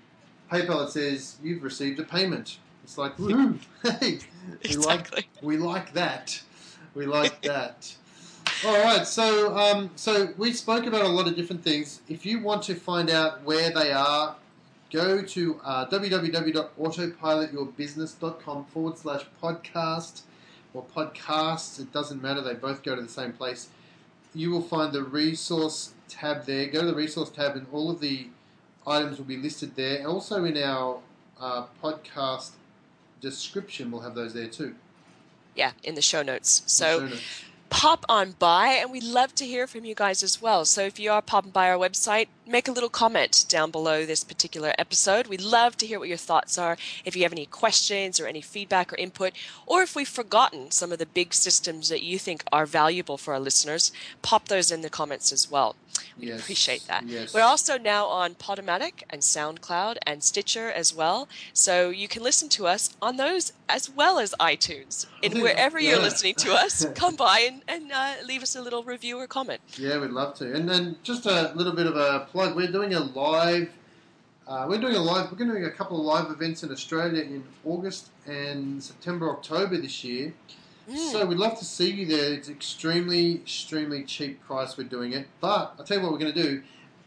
[0.51, 2.59] PayPal it says you've received a payment.
[2.85, 3.59] It's like, woohoo!
[3.83, 4.19] Hey,
[4.69, 6.43] we like we like that.
[6.95, 7.95] We like that.
[8.67, 12.01] All right, so um, so we spoke about a lot of different things.
[12.09, 14.37] If you want to find out where they are,
[14.93, 20.23] go to uh, www.autopilotyourbusiness.com forward slash podcast
[20.75, 21.81] or podcasts.
[21.81, 23.69] It doesn't matter; they both go to the same place.
[24.35, 26.67] you will find the resource tab there.
[26.67, 28.27] Go to the resource tab, and all of the
[28.87, 29.99] items will be listed there.
[29.99, 30.99] And also in our
[31.41, 32.51] uh, podcast
[33.21, 34.75] description, we'll have those there too.
[35.55, 36.63] Yeah, in the show notes.
[36.67, 37.23] So show notes.
[37.69, 40.65] pop on by, and we'd love to hear from you guys as well.
[40.65, 44.25] So if you are popping by our website, make a little comment down below this
[44.25, 45.29] particular episode.
[45.29, 46.77] We'd love to hear what your thoughts are.
[47.05, 49.33] If you have any questions or any feedback or input,
[49.67, 53.35] or if we've forgotten some of the big systems that you think are valuable for
[53.35, 53.93] our listeners,
[54.23, 55.77] pop those in the comments as well.
[56.19, 57.05] We Yes, appreciate that.
[57.07, 57.33] yes.
[57.35, 61.29] We're also now on Podomatic and SoundCloud and Stitcher as well.
[61.53, 65.07] So you can listen to us on those as well as iTunes.
[65.23, 68.83] And wherever you're listening to us, come by and, and uh, leave us a little
[68.83, 69.61] review or comment.
[69.77, 70.53] Yeah, we'd love to.
[70.55, 72.40] And then just a little bit of a plug.
[72.41, 73.71] We're doing a live.
[74.49, 75.31] Uh, we're doing a live.
[75.31, 79.29] We're going to do a couple of live events in Australia in August and September,
[79.29, 80.33] October this year.
[80.91, 81.13] Mm.
[81.13, 82.33] So we'd love to see you there.
[82.33, 84.79] It's extremely, extremely cheap price.
[84.79, 86.63] We're doing it, but I'll tell you what we're going to do.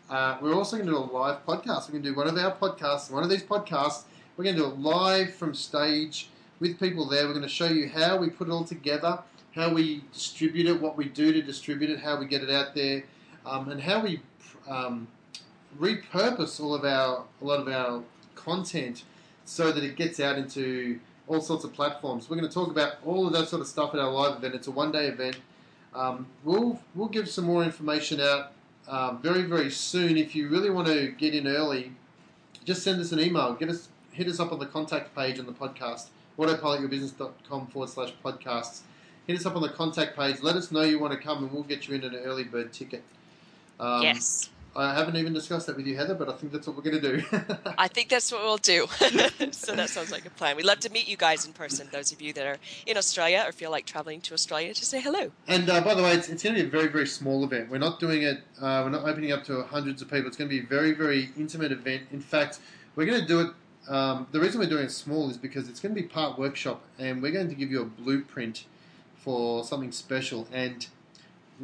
[0.08, 1.88] Uh, we're also going to do a live podcast.
[1.88, 3.10] We're going to do one of our podcasts.
[3.10, 4.04] One of these podcasts.
[4.38, 6.30] We're going to do it live from stage
[6.60, 7.26] with people there.
[7.26, 9.18] We're going to show you how we put it all together,
[9.56, 12.76] how we distribute it, what we do to distribute it, how we get it out
[12.76, 13.04] there,
[13.48, 14.22] um, and how we
[14.70, 15.08] um,
[15.80, 18.04] repurpose all of our a lot of our
[18.36, 19.04] content
[19.46, 22.30] so that it gets out into all sorts of platforms.
[22.30, 24.56] We're going to talk about all of that sort of stuff at our live event.
[24.56, 25.38] It's a one day event.
[25.94, 28.52] Um, we'll we'll give some more information out
[28.88, 30.18] uh, very very soon.
[30.18, 31.92] If you really want to get in early,
[32.66, 33.54] just send us an email.
[33.54, 36.08] Get us hit us up on the contact page on the podcast
[36.38, 38.82] autopilotyourbusiness.com forward slash podcasts.
[39.28, 40.42] Hit us up on the contact page.
[40.42, 42.74] Let us know you want to come, and we'll get you in an early bird
[42.74, 43.04] ticket.
[43.80, 44.50] Um, yes.
[44.76, 47.02] I haven't even discussed that with you, Heather, but I think that's what we're going
[47.02, 47.56] to do.
[47.78, 48.88] I think that's what we'll do.
[49.52, 50.56] so that sounds like a plan.
[50.56, 52.58] We'd love to meet you guys in person, those of you that are
[52.88, 55.32] in Australia or feel like traveling to Australia to say hello.
[55.48, 57.70] and uh, by the way, it's, it's going to be a very, very small event.
[57.70, 60.28] We're not doing it, uh, we're not opening up to hundreds of people.
[60.28, 62.04] It's going to be a very, very intimate event.
[62.12, 62.60] In fact,
[62.96, 63.48] we're going to do it.
[63.88, 66.82] Um, the reason we're doing it small is because it's going to be part workshop,
[66.98, 68.66] and we're going to give you a blueprint
[69.18, 70.48] for something special.
[70.52, 70.88] And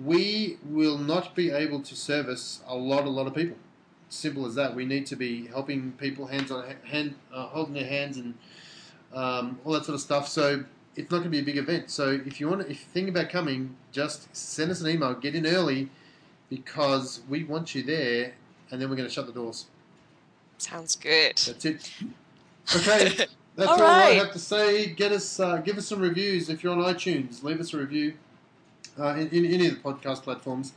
[0.04, 3.58] we will not be able to service a lot, a lot of people.
[4.10, 4.76] Simple as that.
[4.76, 8.34] We need to be helping people, hands on hand, uh, holding their hands, and
[9.14, 10.28] um, all that sort of stuff.
[10.28, 10.64] So
[10.96, 11.92] it's not going to be a big event.
[11.92, 15.14] So if you want, to, if you think about coming, just send us an email.
[15.14, 15.90] Get in early
[16.50, 18.34] because we want you there,
[18.72, 19.66] and then we're going to shut the doors.
[20.58, 21.38] Sounds good.
[21.38, 21.92] That's it.
[22.76, 23.10] Okay,
[23.56, 24.88] that's All all, I have to say.
[24.88, 27.44] Get us, uh, give us some reviews if you're on iTunes.
[27.44, 28.16] Leave us a review
[29.00, 30.74] uh, in, in any of the podcast platforms.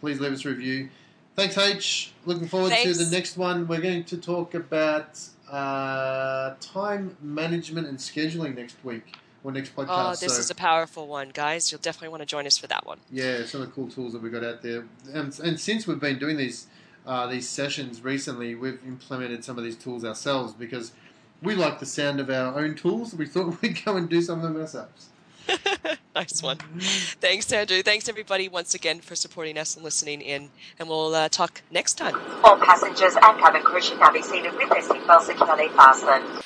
[0.00, 0.88] Please leave us a review.
[1.36, 2.12] Thanks, H.
[2.26, 3.66] Looking forward to the next one.
[3.68, 5.18] We're going to talk about
[5.50, 9.86] uh, time management and scheduling next week or next podcast.
[9.90, 11.70] Oh, this So- is a powerful one, guys.
[11.70, 12.98] You'll definitely want to join us for that one.
[13.10, 16.00] yeah, some of the cool tools that we got out there, and, and since we've
[16.00, 16.66] been doing these
[17.04, 20.92] uh, these sessions recently, we've implemented some of these tools ourselves because
[21.42, 23.12] we like the sound of our own tools.
[23.14, 25.08] We thought we'd go and do some of them ourselves.
[26.14, 26.58] nice one.
[27.20, 27.82] Thanks, Andrew.
[27.82, 30.50] Thanks, everybody, once again for supporting us and listening in.
[30.78, 32.16] And we'll uh, talk next time.
[32.44, 36.42] All passengers and cabin crew should now be seated with their seatbelts securely fastened.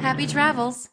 [0.00, 0.91] happy travels.